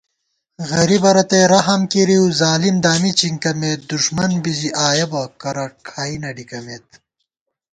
غریبہ 0.71 1.11
رتئ 1.15 1.43
رحم 1.53 1.81
کېرِؤظالِم 1.91 2.77
دامی 2.83 3.11
چِنکَمېت 3.19 3.79
* 3.85 3.89
دُݭمن 3.91 4.31
بی 4.43 4.53
زی 4.59 4.69
آیَہ 4.87 5.07
بہ 5.11 5.21
کرہ 5.41 5.65
کھائی 5.87 6.15
نہ 6.21 6.29
ڈِکَمېت 6.35 6.87